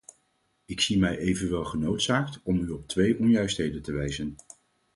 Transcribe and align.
Ik 0.65 0.81
zie 0.81 0.99
mij 0.99 1.17
evenwel 1.17 1.65
genoodzaakt 1.65 2.39
om 2.43 2.59
u 2.59 2.69
op 2.69 2.87
twee 2.87 3.19
onjuistheden 3.19 3.81
te 3.81 3.91
wijzen. 3.91 4.35